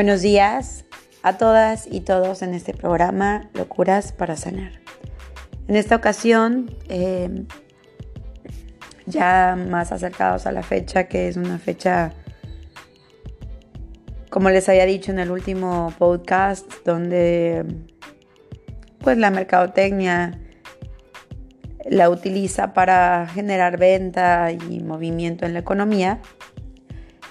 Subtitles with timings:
[0.00, 0.86] Buenos días
[1.22, 4.80] a todas y todos en este programa Locuras para Sanar.
[5.68, 7.44] En esta ocasión, eh,
[9.04, 12.14] ya más acercados a la fecha, que es una fecha,
[14.30, 17.66] como les había dicho en el último podcast, donde
[19.00, 20.40] pues la mercadotecnia
[21.90, 26.22] la utiliza para generar venta y movimiento en la economía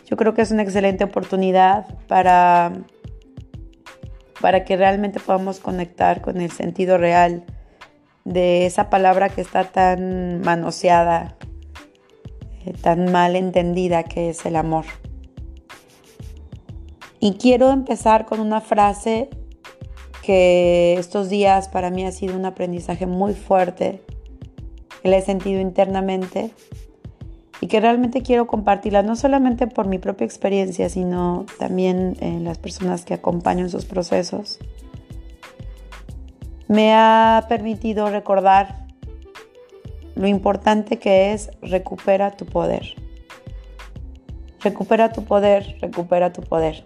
[0.09, 2.73] yo creo que es una excelente oportunidad para,
[4.41, 7.45] para que realmente podamos conectar con el sentido real
[8.25, 11.37] de esa palabra que está tan manoseada,
[12.65, 14.85] eh, tan mal entendida que es el amor.
[17.19, 19.29] Y quiero empezar con una frase
[20.23, 24.01] que estos días para mí ha sido un aprendizaje muy fuerte,
[25.03, 26.51] que la he sentido internamente
[27.61, 32.57] y que realmente quiero compartirla, no solamente por mi propia experiencia, sino también en las
[32.57, 34.59] personas que acompaño en sus procesos.
[36.67, 38.87] Me ha permitido recordar
[40.15, 42.95] lo importante que es recupera tu poder.
[44.61, 46.85] Recupera tu poder, recupera tu poder.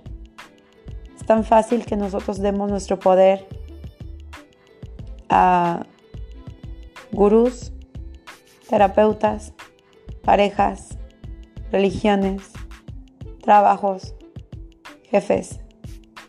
[1.15, 3.47] Es tan fácil que nosotros demos nuestro poder
[5.29, 5.85] a
[7.11, 7.71] gurús,
[8.69, 9.53] terapeutas,
[10.23, 10.97] parejas,
[11.71, 12.51] religiones,
[13.41, 14.15] trabajos,
[15.09, 15.59] jefes,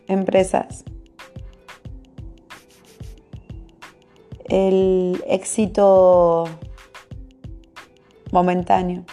[0.08, 0.84] empresas.
[4.48, 6.44] El éxito
[8.30, 9.04] momentáneo.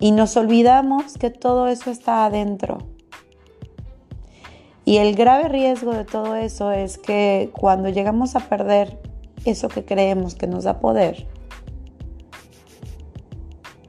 [0.00, 2.78] Y nos olvidamos que todo eso está adentro.
[4.84, 9.00] Y el grave riesgo de todo eso es que cuando llegamos a perder
[9.44, 11.28] eso que creemos que nos da poder,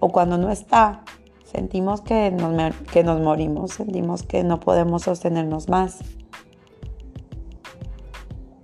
[0.03, 1.01] o cuando no está,
[1.49, 5.99] sentimos que nos, que nos morimos, sentimos que no podemos sostenernos más.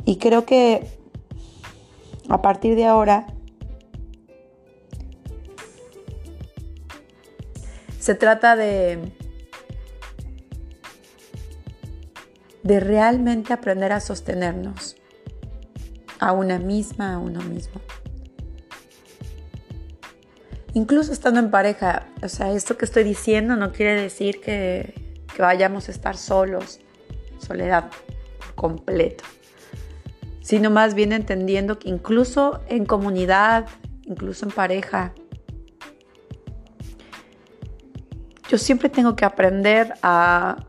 [0.04, 0.86] Y creo que
[2.28, 3.28] a partir de ahora
[8.00, 9.14] se trata de
[12.64, 14.98] de realmente aprender a sostenernos
[16.20, 17.80] a una misma, a uno mismo
[20.80, 25.88] incluso estando en pareja, o sea, esto que estoy diciendo no quiere decir que, vayamos
[25.88, 26.80] a estar solos,
[27.38, 27.92] soledad
[28.56, 29.24] completo,
[30.42, 33.68] sino más bien entendiendo que incluso en comunidad,
[34.06, 35.14] incluso en pareja,
[38.50, 40.66] yo siempre tengo que aprender a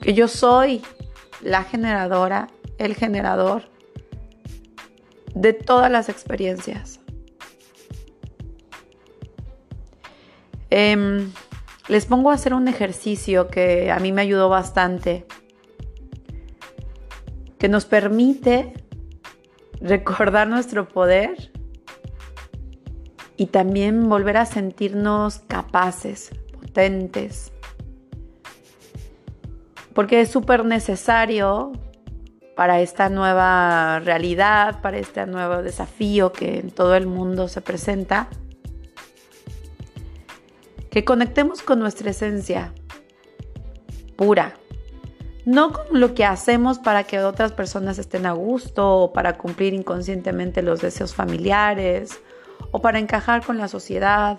[0.00, 0.82] que yo soy
[1.42, 2.48] la generadora,
[2.78, 3.64] el generador
[5.34, 7.01] de todas las experiencias.
[10.74, 11.30] Em,
[11.88, 15.26] les pongo a hacer un ejercicio que a mí me ayudó bastante,
[17.58, 18.72] que nos permite
[19.82, 21.52] recordar nuestro poder
[23.36, 27.52] y también volver a sentirnos capaces, potentes.
[29.92, 31.72] Porque es súper necesario
[32.56, 38.30] para esta nueva realidad, para este nuevo desafío que en todo el mundo se presenta,
[40.92, 42.74] que conectemos con nuestra esencia
[44.14, 44.54] pura,
[45.46, 49.72] no con lo que hacemos para que otras personas estén a gusto o para cumplir
[49.72, 52.20] inconscientemente los deseos familiares
[52.72, 54.38] o para encajar con la sociedad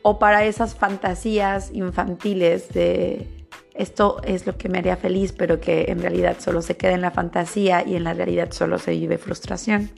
[0.00, 3.28] o para esas fantasías infantiles de
[3.74, 7.02] esto es lo que me haría feliz, pero que en realidad solo se queda en
[7.02, 9.90] la fantasía y en la realidad solo se vive frustración.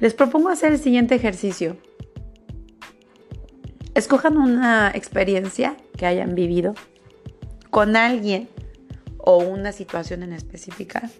[0.00, 1.76] Les propongo hacer el siguiente ejercicio.
[3.94, 6.74] Escojan una experiencia que hayan vivido
[7.70, 8.48] con alguien
[9.18, 11.10] o una situación en específica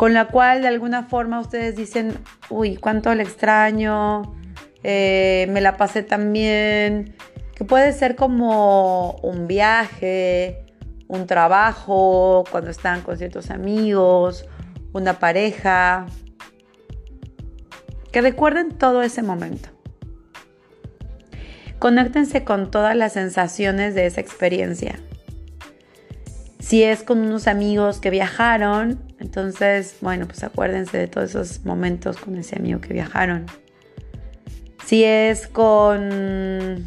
[0.00, 2.14] con la cual de alguna forma ustedes dicen,
[2.48, 4.34] uy, cuánto le extraño,
[4.82, 7.14] eh, me la pasé tan bien,
[7.54, 10.64] que puede ser como un viaje,
[11.06, 14.46] un trabajo, cuando están con ciertos amigos,
[14.94, 16.06] una pareja,
[18.10, 19.68] que recuerden todo ese momento.
[21.80, 25.00] Conéctense con todas las sensaciones de esa experiencia.
[26.58, 32.18] Si es con unos amigos que viajaron, entonces, bueno, pues acuérdense de todos esos momentos
[32.18, 33.46] con ese amigo que viajaron.
[34.84, 36.84] Si es con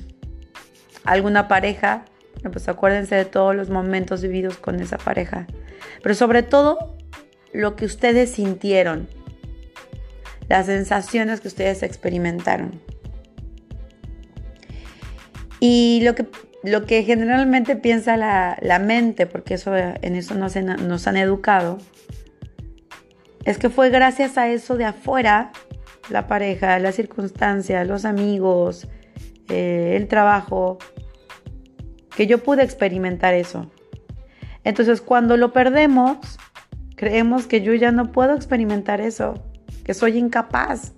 [1.05, 2.05] alguna pareja,
[2.51, 5.47] pues acuérdense de todos los momentos vividos con esa pareja.
[6.03, 6.97] Pero sobre todo,
[7.51, 9.07] lo que ustedes sintieron,
[10.49, 12.92] las sensaciones que ustedes experimentaron.
[15.65, 16.27] Y lo que,
[16.63, 21.77] lo que generalmente piensa la, mente, porque eso, en eso nos, nos han educado,
[23.45, 25.53] es que fue gracias a eso de afuera,
[26.09, 28.89] la pareja, las circunstancias, los amigos,
[29.47, 30.79] eh, el trabajo,
[32.13, 33.71] que yo pude experimentar eso.
[34.65, 36.17] Entonces cuando lo perdemos,
[36.97, 39.41] creemos que yo ya no puedo experimentar eso,
[39.85, 40.91] que soy incapaz.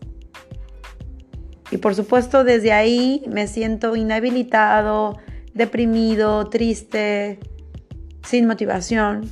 [1.72, 5.18] Y por supuesto desde ahí me siento inhabilitado,
[5.54, 7.40] deprimido, triste,
[8.24, 9.30] sin motivación.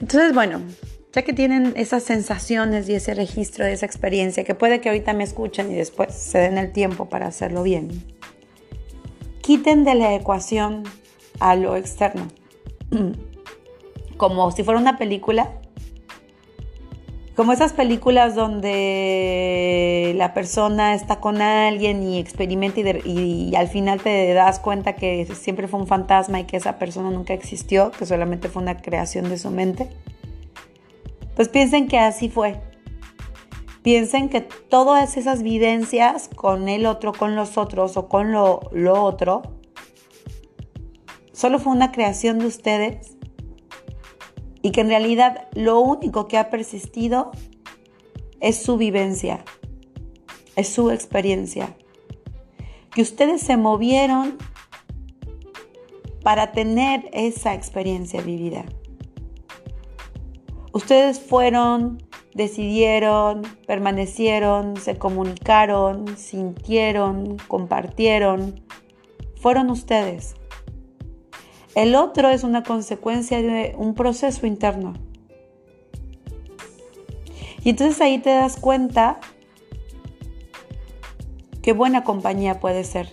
[0.00, 0.60] Entonces, bueno,
[1.12, 5.12] ya que tienen esas sensaciones y ese registro de esa experiencia, que puede que ahorita
[5.12, 7.88] me escuchen y después se den el tiempo para hacerlo bien,
[9.42, 10.84] quiten de la ecuación
[11.40, 12.28] a lo externo.
[14.16, 15.50] Como si fuera una película.
[17.40, 24.34] Como esas películas donde la persona está con alguien y experimenta y, al final te
[24.34, 28.50] das cuenta que siempre fue un fantasma y que esa persona nunca existió, que solamente
[28.50, 29.88] fue una creación de su mente.
[31.34, 32.60] Pues piensen que así fue.
[33.82, 38.60] Piensen que todas esas vivencias con el otro, con los otros o con lo
[39.02, 39.40] otro,
[41.32, 43.16] solo fue una creación de ustedes
[44.62, 47.30] y que en realidad lo único que ha persistido
[48.40, 49.44] es su vivencia,
[50.56, 51.76] es su experiencia.
[52.94, 54.36] Que ustedes se movieron
[56.22, 58.64] para tener esa experiencia vivida.
[60.72, 62.02] Ustedes fueron,
[62.34, 68.60] decidieron, permanecieron, se comunicaron, sintieron, compartieron.
[69.36, 70.34] Fueron ustedes.
[71.74, 74.94] El otro es una consecuencia de un proceso interno.
[77.62, 79.20] Y entonces ahí te das cuenta
[81.62, 83.12] qué buena compañía puede ser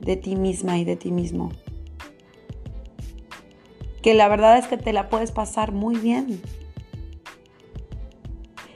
[0.00, 1.50] de ti misma y de ti mismo.
[4.02, 6.40] Que la verdad es que te la puedes pasar muy bien.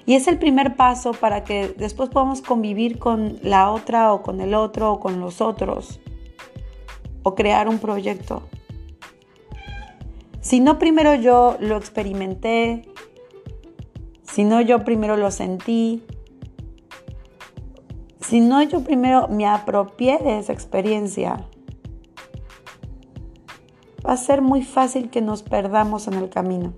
[0.05, 4.41] Y es el primer paso para que después podamos convivir con la otra o con
[4.41, 6.01] el otro o con los otros
[7.25, 8.49] o crear un proyecto.
[10.47, 12.83] Si no primero yo lo experimenté,
[14.23, 16.05] si no yo primero lo sentí,
[18.21, 21.45] si no yo primero me apropié de esa experiencia,
[24.07, 26.75] va a ser muy fácil que nos perdamos en el camino.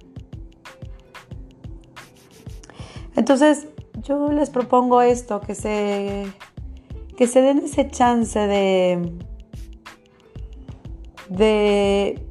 [3.16, 3.68] Entonces,
[4.02, 6.24] yo les propongo esto, que se,
[7.18, 9.12] que se den ese chance de,
[11.28, 12.27] de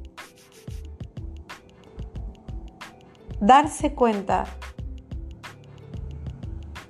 [3.39, 4.45] darse cuenta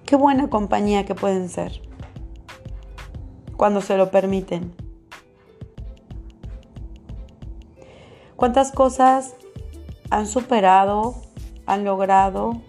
[0.05, 1.81] qué buena compañía que pueden ser
[3.55, 4.73] cuando se lo permiten.
[8.35, 9.35] ¿Cuántas cosas
[10.09, 11.15] han superado,
[11.65, 12.61] han logrado,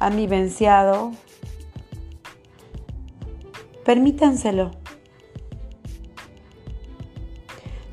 [0.00, 1.12] han vivenciado,
[3.84, 4.72] permítanselo.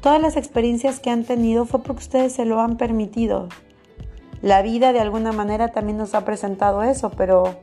[0.01, 3.49] Todas las experiencias que han tenido fue porque ustedes se lo han permitido.
[4.45, 7.61] La vida de alguna manera también nos ha presentado eso, pero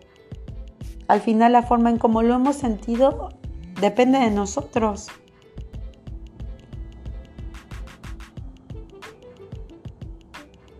[1.06, 3.28] al final la forma en cómo lo hemos sentido
[3.80, 5.06] depende de nosotros.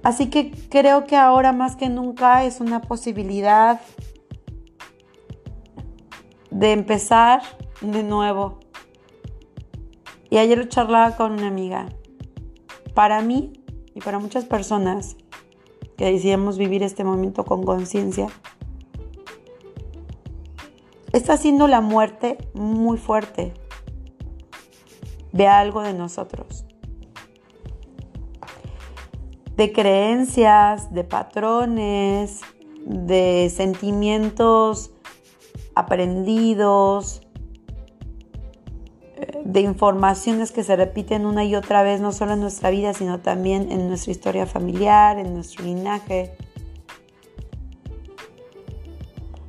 [0.03, 3.81] Así que creo que ahora más que nunca es una posibilidad
[6.51, 7.43] de empezar
[7.81, 8.59] de nuevo.
[10.31, 11.91] Y ayer charlaba con una amiga.
[12.93, 13.53] Para mí
[13.95, 15.17] y para muchas personas
[16.03, 18.27] que decidimos vivir este momento con conciencia,
[21.13, 23.55] está siendo la muerte muy fuerte
[25.31, 26.65] de algo de nosotros.
[29.55, 32.41] De creencias, de patrones,
[32.85, 34.91] de sentimientos
[35.77, 37.23] aprendidos,
[39.45, 43.21] de informaciones que se repiten una y otra vez, no solo en nuestra vida, sino
[43.21, 46.37] también en nuestra historia familiar, en nuestro linaje.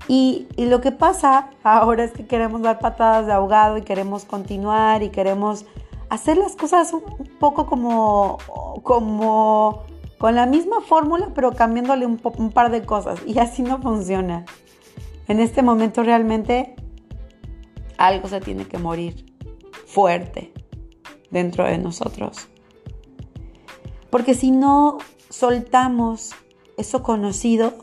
[0.07, 4.25] Y, y, lo que pasa ahora es que queremos dar patadas de ahogado y queremos
[4.25, 5.65] continuar y queremos
[6.09, 7.01] hacer las cosas un
[7.39, 8.37] poco como,
[8.83, 9.83] como
[10.17, 13.19] con la misma fórmula, pero cambiándole un, un par de cosas.
[13.25, 14.45] Y así no funciona.
[15.27, 16.75] En este momento realmente
[17.97, 19.32] algo se tiene que morir
[19.93, 20.51] fuerte
[21.29, 22.47] dentro de nosotros.
[24.09, 24.97] Porque si no
[25.29, 26.31] soltamos
[26.77, 27.75] eso conocido,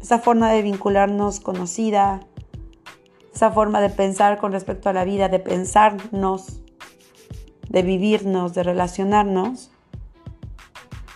[0.00, 2.20] esa forma de vincularnos conocida,
[3.32, 6.60] esa forma de pensar con respecto a la vida, de pensarnos,
[7.68, 9.70] de vivirnos, de relacionarnos,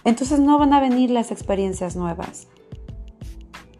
[0.04, 2.46] entonces no van a venir las experiencias nuevas.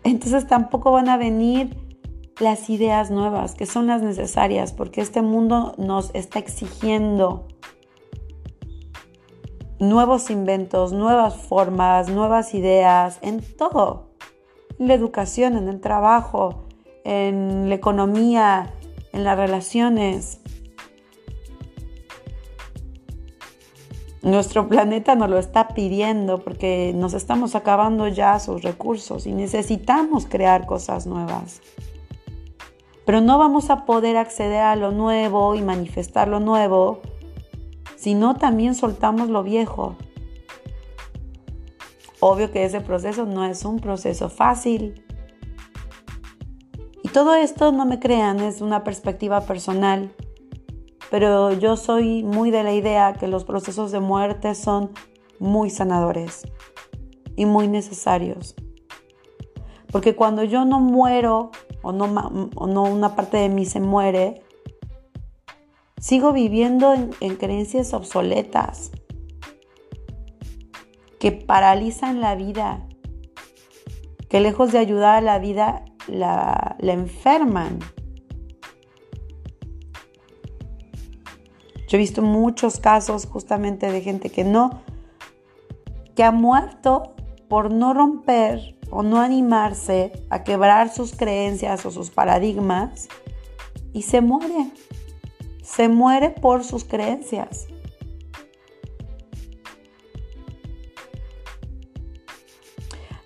[0.02, 1.86] Entonces tampoco van a venir
[2.40, 7.47] las ideas nuevas, que son las necesarias, porque este mundo nos está exigiendo
[9.78, 14.11] nuevos inventos, nuevas formas, nuevas ideas, en todo.
[14.78, 16.66] En la educación, en el trabajo,
[17.05, 18.75] en la economía,
[19.12, 20.40] en las relaciones.
[24.23, 30.26] Nuestro planeta nos lo está pidiendo porque nos estamos acabando ya sus recursos y necesitamos
[30.26, 31.62] crear cosas nuevas.
[33.07, 37.01] Pero no vamos a poder acceder a lo nuevo y manifestar lo nuevo
[37.95, 39.97] si no también soltamos lo viejo.
[42.21, 45.05] Obvio que ese proceso no es un proceso fácil.
[47.05, 50.13] Y todo esto, no me crean, es una perspectiva personal.
[51.09, 54.91] Pero yo soy muy de la idea que los procesos de muerte son
[55.39, 56.43] muy sanadores
[57.37, 58.57] y muy necesarios.
[59.93, 61.53] Porque cuando yo no muero
[61.87, 64.43] o no, una parte de mí se muere,
[65.99, 68.93] Sigo viviendo en, creencias obsoletas
[71.19, 72.87] que paralizan la vida,
[74.28, 77.81] que lejos de ayudar a la vida, la enferman.
[81.88, 84.83] Yo he visto muchos casos justamente de gente que no,
[86.14, 87.14] que ha muerto
[87.49, 93.09] por no romper o no animarse a quebrar sus creencias o sus paradigmas
[93.93, 94.71] y se muere
[95.66, 97.66] se muere por sus creencias.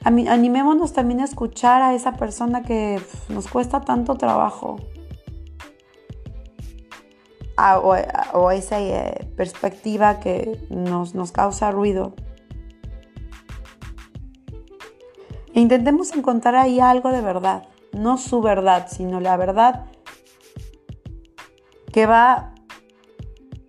[0.02, 4.78] Animémonos también a escuchar a esa persona que nos cuesta tanto trabajo.
[7.58, 12.14] o, a esa eh, perspectiva que nos, nos causa ruido.
[15.60, 17.64] Intentemos encontrar ahí algo de verdad.
[17.92, 19.86] No su verdad, sino la verdad
[21.92, 22.54] que va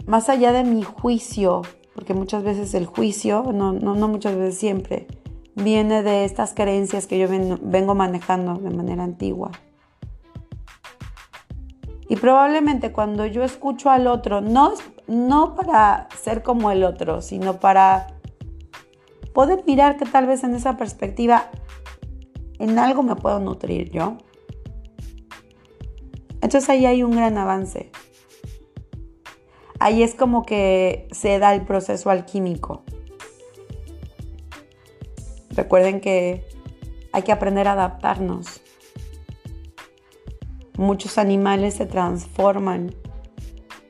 [0.05, 1.61] más allá de mi juicio,
[1.95, 5.07] porque muchas veces el juicio, no, no, muchas veces siempre,
[5.55, 7.27] viene de estas creencias que yo
[7.61, 9.51] vengo manejando de manera antigua.
[12.07, 14.73] Y probablemente cuando yo escucho al otro, no,
[15.07, 18.07] no para ser como el otro, sino para
[19.33, 21.49] poder mirar que tal vez en esa perspectiva
[22.61, 24.17] en algo me puedo nutrir yo.
[26.41, 27.91] Entonces ahí hay un gran avance
[29.81, 32.83] ahí es como que se da el proceso alquímico.
[35.49, 36.45] Recuerden que
[37.11, 38.61] hay que aprender a adaptarnos.
[40.77, 42.95] Muchos animales se transforman,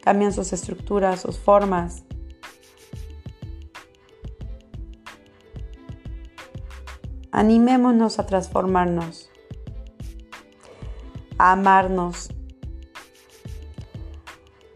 [0.02, 2.04] cambian sus estructuras, sus formas.
[7.32, 9.30] Animémonos a transformarnos,
[11.38, 12.30] a amarnos,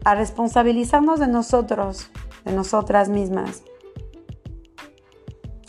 [0.04, 2.10] a responsabilizarnos de nosotros,
[2.44, 3.62] de nosotras mismas,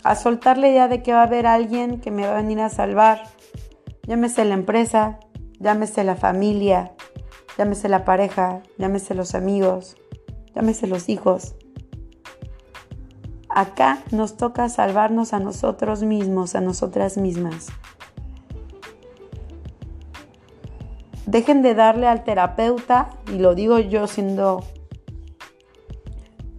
[0.04, 2.60] a soltar la idea de que va a haber alguien que me va a venir
[2.60, 3.24] a salvar,
[4.06, 5.18] llámese la empresa,
[5.58, 6.92] llámese la familia,
[7.58, 9.96] llámese la pareja, llámese los amigos,
[10.54, 11.56] llámese los hijos.
[13.58, 17.66] Acá nos toca salvarnos a nosotros mismos, a nosotras mismas.
[21.26, 24.62] Dejen de darle al terapeuta, y lo digo yo siendo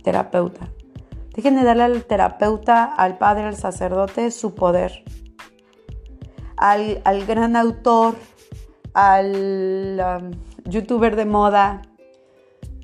[0.04, 0.68] terapeuta,
[1.34, 5.06] dejen de darle al terapeuta, al padre, al sacerdote, su poder.
[6.58, 8.16] Al, gran autor,
[8.94, 10.32] al um,
[10.66, 11.82] youtuber de moda,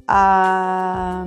[0.08, 1.26] a,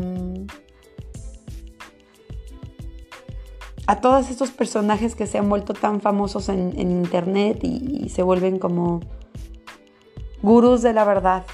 [3.97, 9.01] todos estos personajes que se han vuelto tan famosos en, internet y se vuelven como
[10.43, 11.45] gurús de la verdad.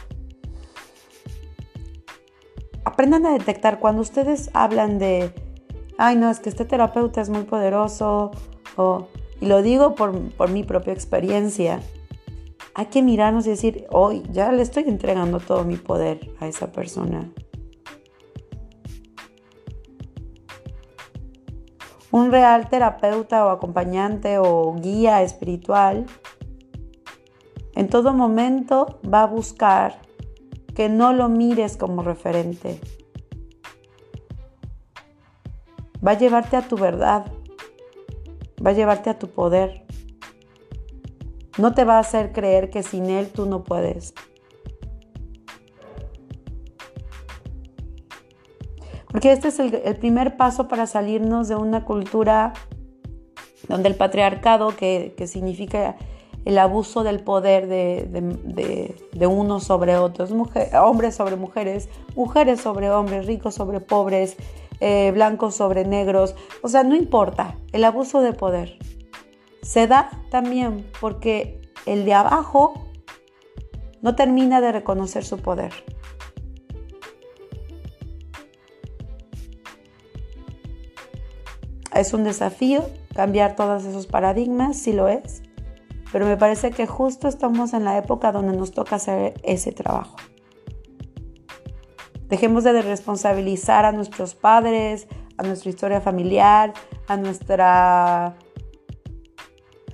[2.84, 5.32] Aprendan a detectar cuando ustedes hablan de,
[5.98, 8.30] ay no, es que este terapeuta es muy poderoso,
[8.76, 9.08] o,
[9.40, 11.80] y lo digo por, por mi propia experiencia,
[12.74, 16.72] hay que mirarnos y decir, hoy ya le estoy entregando todo mi poder a esa
[16.72, 17.30] persona.
[22.14, 26.06] Un real terapeuta o acompañante o guía espiritual
[27.74, 29.98] en todo momento va a buscar
[30.76, 32.78] que no lo mires como referente.
[36.06, 37.26] Va a llevarte a tu verdad.
[38.64, 39.84] Va a llevarte a tu poder.
[41.58, 44.14] No te va a hacer creer que sin Él tú no puedes.
[49.14, 52.52] Porque este es el, primer paso para salirnos de una cultura
[53.68, 55.94] donde el patriarcado, que, significa
[56.44, 58.08] el abuso del poder de,
[59.12, 60.32] de, unos sobre otros,
[60.72, 64.36] hombres sobre mujeres, mujeres sobre hombres, ricos sobre pobres,
[64.80, 68.78] eh, blancos sobre negros, o sea, no importa, el abuso de poder
[69.62, 72.88] se da también porque el de abajo
[74.02, 75.72] no termina de reconocer su poder.
[81.94, 82.84] Es un desafío
[83.14, 85.42] cambiar todos esos paradigmas, sí lo es,
[86.12, 90.16] pero me parece que justo estamos en la época donde nos toca hacer ese trabajo.
[92.28, 96.72] Dejemos de responsabilizar a nuestros padres, a nuestra historia familiar,
[97.06, 98.36] a nuestra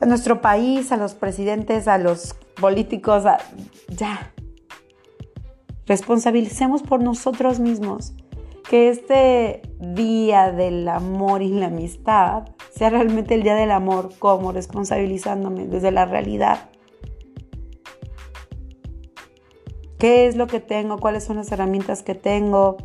[0.00, 3.24] a nuestro país, a los presidentes, a los políticos,
[3.88, 4.32] ya.
[5.84, 8.14] Responsabilicemos por nosotros mismos
[8.70, 14.52] que este día del amor y la amistad sea realmente el día del amor, como
[14.52, 16.70] responsabilizándome desde la realidad.
[19.98, 20.98] ¿Qué es lo que tengo?
[20.98, 22.76] ¿Cuáles son las herramientas que tengo?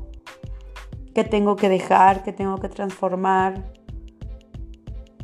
[1.14, 2.24] ¿Qué tengo que dejar?
[2.24, 3.72] ¿Qué tengo que transformar?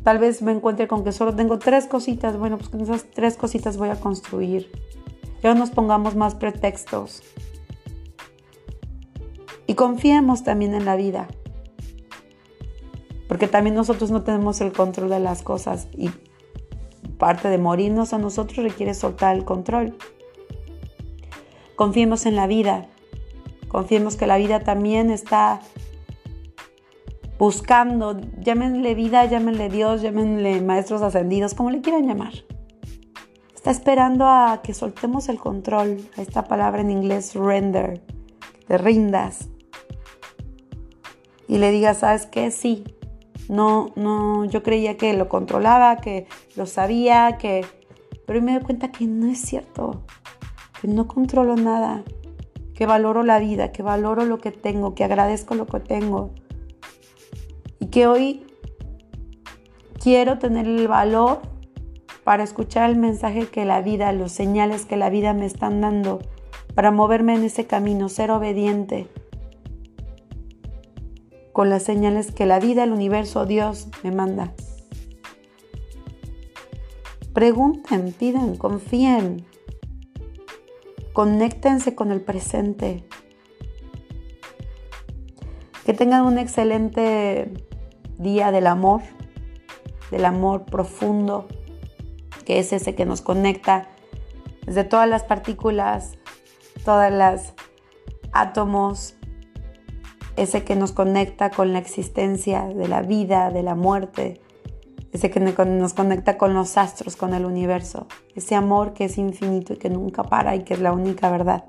[0.04, 2.38] Tal vez me encuentre con que solo tengo tres cositas.
[2.38, 4.70] Bueno, pues con esas tres cositas voy a construir.
[5.42, 7.20] Ya no nos pongamos más pretextos.
[9.72, 11.28] Y confiemos también en la vida.
[13.26, 16.10] Porque también nosotros no tenemos el control de las cosas y
[17.16, 19.96] parte de morirnos a nosotros requiere soltar el control.
[21.74, 22.88] Confiemos en la vida.
[23.68, 25.62] Confiemos que la vida también está
[27.38, 32.34] buscando, llámenle vida, llámenle Dios, llámenle maestros ascendidos, como le quieran llamar.
[33.54, 38.02] Está esperando a que soltemos el control, a esta palabra en inglés render,
[38.66, 39.48] te rindas,
[41.52, 42.50] y le digas, ¿sabes qué?
[42.50, 42.82] Sí.
[43.50, 47.66] No, no, yo creía que lo controlaba, que lo sabía, que...
[48.26, 50.02] Pero me doy cuenta que no es cierto,
[50.80, 52.04] que no controlo nada,
[52.74, 56.30] que valoro la vida, que valoro lo que tengo, que agradezco lo que tengo.
[57.78, 58.46] Y que hoy
[60.02, 61.42] quiero tener el valor
[62.24, 66.20] para escuchar el mensaje que la vida, los señales que la vida me están dando,
[66.74, 69.06] para moverme en ese camino, ser obediente
[71.52, 74.52] con las señales que la vida, el universo, Dios me manda.
[77.34, 79.46] Pregunten, piden, confíen,
[81.12, 83.06] conéctense con el presente.
[85.84, 87.52] Que tengan un excelente
[88.18, 89.02] día del amor,
[90.10, 91.48] del amor profundo,
[92.44, 93.88] que es ese que nos conecta
[94.66, 96.12] desde todas las partículas,
[96.84, 97.54] todas las
[98.32, 99.16] átomos,
[100.36, 104.40] ese que nos conecta con la existencia de la vida, de la muerte,
[105.12, 109.74] ese que nos conecta con los astros, con el universo, ese amor que es infinito
[109.74, 111.64] y que nunca para y que es la única verdad.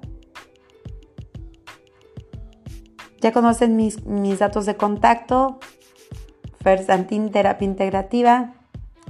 [3.19, 3.99] Ya conocen mis,
[4.39, 5.60] datos de contacto,
[6.62, 8.54] Fersantín Terapia Integrativa,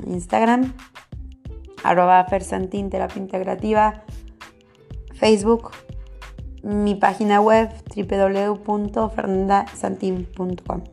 [0.05, 0.73] Instagram,
[1.83, 4.03] arroba Fersantín Terapia Integrativa,
[5.13, 5.71] Facebook,
[6.63, 10.83] mi página web www.fernandasantin.com.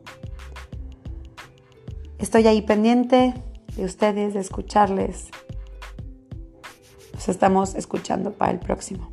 [2.19, 3.33] Estoy ahí pendiente
[3.75, 5.29] de ustedes, de escucharles.
[7.13, 9.10] Nos estamos escuchando para el próximo.